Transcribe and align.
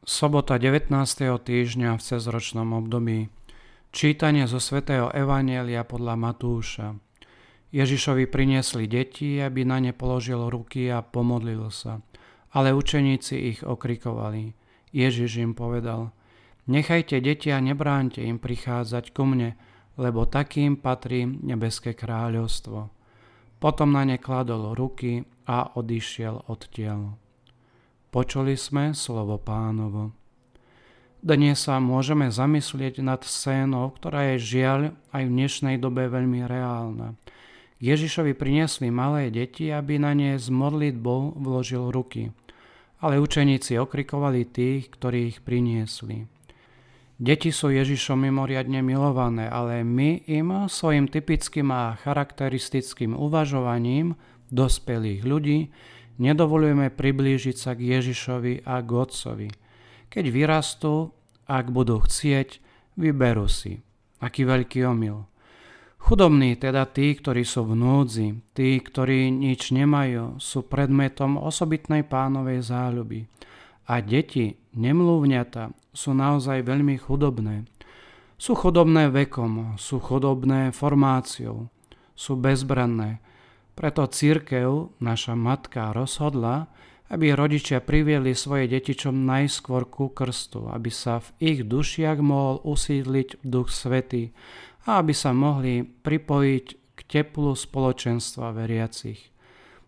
Sobota 0.00 0.56
19. 0.56 0.96
týždňa 1.44 1.92
v 1.92 2.00
cezročnom 2.00 2.72
období. 2.72 3.28
Čítanie 3.92 4.48
zo 4.48 4.56
svätého 4.56 5.12
Evanielia 5.12 5.84
podľa 5.84 6.16
Matúša. 6.16 6.96
Ježišovi 7.68 8.24
priniesli 8.24 8.88
deti, 8.88 9.36
aby 9.36 9.68
na 9.68 9.76
ne 9.76 9.92
položil 9.92 10.40
ruky 10.48 10.88
a 10.88 11.04
pomodlil 11.04 11.68
sa. 11.68 12.00
Ale 12.56 12.72
učeníci 12.72 13.52
ich 13.52 13.60
okrikovali. 13.60 14.56
Ježiš 14.96 15.44
im 15.44 15.52
povedal, 15.52 16.16
nechajte 16.64 17.20
deti 17.20 17.52
a 17.52 17.60
nebránte 17.60 18.24
im 18.24 18.40
prichádzať 18.40 19.12
ku 19.12 19.28
mne, 19.28 19.52
lebo 20.00 20.24
takým 20.24 20.80
patrí 20.80 21.28
nebeské 21.28 21.92
kráľovstvo. 21.92 22.88
Potom 23.60 23.92
na 23.92 24.08
ne 24.08 24.16
kladol 24.16 24.72
ruky 24.72 25.28
a 25.44 25.76
odišiel 25.76 26.48
od 26.48 26.72
tiel. 26.72 27.20
Počuli 28.10 28.58
sme 28.58 28.90
slovo 28.90 29.38
pánovo. 29.38 30.10
Dnes 31.22 31.62
sa 31.62 31.78
môžeme 31.78 32.26
zamyslieť 32.26 33.06
nad 33.06 33.22
scénou, 33.22 33.86
ktorá 33.94 34.34
je 34.34 34.58
žiaľ 34.58 34.98
aj 35.14 35.30
v 35.30 35.34
dnešnej 35.38 35.76
dobe 35.78 36.10
veľmi 36.10 36.42
reálna. 36.42 37.14
Ježišovi 37.78 38.34
priniesli 38.34 38.90
malé 38.90 39.30
deti, 39.30 39.70
aby 39.70 40.02
na 40.02 40.10
ne 40.18 40.34
s 40.34 40.50
modlitbou 40.50 41.38
vložil 41.38 41.94
ruky. 41.94 42.34
Ale 42.98 43.22
učeníci 43.22 43.78
okrikovali 43.78 44.42
tých, 44.42 44.90
ktorí 44.90 45.30
ich 45.30 45.38
priniesli. 45.46 46.26
Deti 47.14 47.54
sú 47.54 47.70
Ježišom 47.70 48.26
mimoriadne 48.26 48.82
milované, 48.82 49.46
ale 49.46 49.86
my 49.86 50.26
im 50.26 50.66
svojim 50.66 51.06
typickým 51.06 51.70
a 51.70 51.94
charakteristickým 52.02 53.14
uvažovaním 53.14 54.18
dospelých 54.50 55.22
ľudí 55.22 55.70
nedovolujeme 56.20 56.92
priblížiť 56.92 57.56
sa 57.56 57.72
k 57.72 57.96
Ježišovi 57.96 58.68
a 58.68 58.84
k 58.84 58.88
Otcovi. 58.92 59.48
Keď 60.12 60.24
vyrastú, 60.28 61.16
ak 61.48 61.72
budú 61.72 62.04
chcieť, 62.04 62.60
vyberú 63.00 63.48
si. 63.48 63.80
Aký 64.20 64.44
veľký 64.44 64.84
omyl. 64.84 65.24
Chudobní, 66.00 66.56
teda 66.56 66.88
tí, 66.88 67.12
ktorí 67.12 67.44
sú 67.44 67.64
v 67.68 67.76
núdzi, 67.76 68.28
tí, 68.56 68.80
ktorí 68.80 69.28
nič 69.28 69.72
nemajú, 69.72 70.40
sú 70.40 70.64
predmetom 70.64 71.36
osobitnej 71.36 72.08
pánovej 72.08 72.64
záľuby. 72.64 73.28
A 73.84 74.00
deti, 74.00 74.56
nemluvňata, 74.72 75.76
sú 75.92 76.16
naozaj 76.16 76.64
veľmi 76.64 76.96
chudobné. 76.96 77.68
Sú 78.40 78.56
chudobné 78.56 79.12
vekom, 79.12 79.76
sú 79.76 80.00
chudobné 80.00 80.72
formáciou, 80.72 81.68
sú 82.16 82.32
bezbranné, 82.40 83.20
preto 83.80 84.04
církev, 84.04 84.92
naša 85.00 85.32
matka, 85.32 85.96
rozhodla, 85.96 86.68
aby 87.08 87.32
rodičia 87.32 87.80
privieli 87.80 88.36
svoje 88.36 88.68
deti 88.68 88.92
čo 88.92 89.08
najskôr 89.08 89.88
ku 89.88 90.12
krstu, 90.12 90.68
aby 90.68 90.92
sa 90.92 91.24
v 91.24 91.28
ich 91.40 91.60
dušiach 91.64 92.20
mohol 92.20 92.60
usídliť 92.60 93.40
Duch 93.40 93.72
Svetý 93.72 94.36
a 94.84 95.00
aby 95.00 95.16
sa 95.16 95.32
mohli 95.32 95.80
pripojiť 95.80 96.66
k 96.92 97.00
teplu 97.08 97.56
spoločenstva 97.56 98.52
veriacich. 98.52 99.32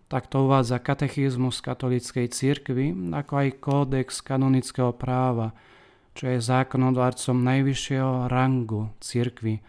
Takto 0.08 0.48
uvádza 0.48 0.80
katechizmus 0.80 1.60
katolíckej 1.60 2.32
cirkvi, 2.32 2.96
ako 3.12 3.32
aj 3.44 3.48
kódex 3.60 4.24
kanonického 4.24 4.96
práva, 4.96 5.52
čo 6.16 6.32
je 6.32 6.40
zákonodárcom 6.40 7.44
najvyššieho 7.44 8.32
rangu 8.32 8.88
cirkvi, 9.04 9.60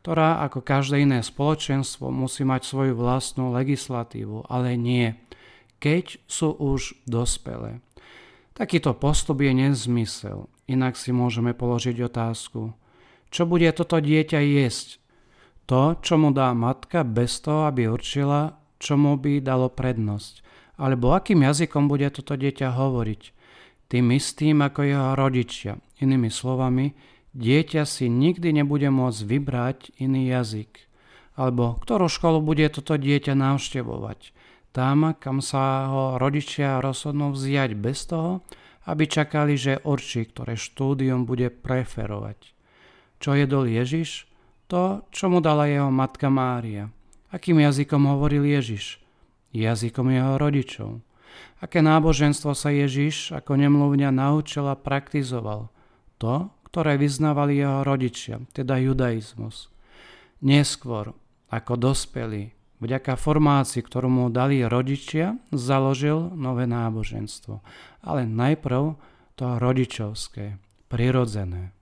ktorá 0.00 0.40
ako 0.48 0.64
každé 0.64 1.04
iné 1.04 1.20
spoločenstvo 1.20 2.08
musí 2.08 2.42
mať 2.48 2.64
svoju 2.64 2.96
vlastnú 2.96 3.52
legislatívu, 3.52 4.48
ale 4.48 4.80
nie, 4.80 5.12
keď 5.76 6.16
sú 6.24 6.56
už 6.56 6.96
dospelé. 7.04 7.84
Takýto 8.56 8.96
postup 8.96 9.44
je 9.44 9.52
nezmysel, 9.52 10.48
inak 10.68 10.96
si 10.96 11.12
môžeme 11.12 11.52
položiť 11.52 11.96
otázku, 12.00 12.72
čo 13.30 13.46
bude 13.46 13.70
toto 13.70 14.02
dieťa 14.02 14.42
jesť? 14.42 14.98
To, 15.70 15.94
čo 16.02 16.18
mu 16.18 16.34
dá 16.34 16.50
matka 16.50 17.06
bez 17.06 17.38
toho, 17.38 17.70
aby 17.70 17.86
určila, 17.86 18.58
čo 18.82 18.98
mu 18.98 19.14
by 19.14 19.38
dalo 19.38 19.70
prednosť. 19.70 20.42
Alebo 20.82 21.14
akým 21.14 21.46
jazykom 21.46 21.86
bude 21.86 22.10
toto 22.10 22.34
dieťa 22.34 22.74
hovoriť. 22.74 23.22
Tým 23.86 24.10
istým 24.10 24.66
ako 24.66 24.80
jeho 24.82 25.08
rodičia. 25.14 25.78
Inými 26.02 26.26
slovami, 26.26 26.90
Dieťa 27.30 27.86
si 27.86 28.10
nikdy 28.10 28.50
nebude 28.50 28.90
môcť 28.90 29.20
vybrať 29.22 29.78
iný 30.02 30.34
jazyk. 30.34 30.90
Alebo 31.38 31.78
ktorú 31.78 32.10
školu 32.10 32.42
bude 32.42 32.66
toto 32.68 32.98
dieťa 32.98 33.38
navštevovať. 33.38 34.34
Tam, 34.70 35.14
kam 35.18 35.38
sa 35.42 35.90
ho 35.90 36.04
rodičia 36.18 36.82
rozhodnú 36.82 37.34
vziať 37.34 37.70
bez 37.78 38.06
toho, 38.06 38.42
aby 38.86 39.06
čakali, 39.06 39.54
že 39.54 39.82
určí, 39.82 40.26
ktoré 40.26 40.58
štúdium 40.58 41.26
bude 41.26 41.50
preferovať. 41.50 42.54
Čo 43.22 43.38
jedol 43.38 43.70
Ježiš? 43.70 44.26
To, 44.70 45.06
čo 45.10 45.26
mu 45.30 45.42
dala 45.42 45.66
jeho 45.66 45.90
matka 45.90 46.30
Mária. 46.30 46.90
Akým 47.30 47.58
jazykom 47.62 48.10
hovoril 48.10 48.46
Ježiš? 48.46 48.98
Jazykom 49.54 50.10
jeho 50.10 50.34
rodičov. 50.38 51.02
Aké 51.62 51.82
náboženstvo 51.82 52.54
sa 52.54 52.70
Ježiš 52.74 53.34
ako 53.34 53.58
nemluvňa 53.58 54.10
naučil 54.10 54.66
a 54.66 54.78
praktizoval? 54.78 55.68
To, 56.22 56.48
ktoré 56.70 56.94
vyznávali 56.94 57.58
jeho 57.58 57.82
rodičia, 57.82 58.38
teda 58.54 58.78
judaizmus. 58.78 59.66
Neskôr, 60.38 61.10
ako 61.50 61.74
dospelý, 61.74 62.54
vďaka 62.78 63.18
formácii, 63.18 63.82
ktorú 63.82 64.06
mu 64.06 64.24
dali 64.30 64.62
rodičia, 64.62 65.34
založil 65.50 66.30
nové 66.38 66.70
náboženstvo. 66.70 67.60
Ale 68.06 68.24
najprv 68.24 68.94
to 69.34 69.58
rodičovské, 69.58 70.62
prirodzené. 70.86 71.74